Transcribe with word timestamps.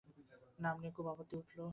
নাম 0.59 0.75
নিয়ে 0.81 0.93
খুব 0.93 1.05
আপত্তি 1.07 1.35
উঠল। 1.37 1.61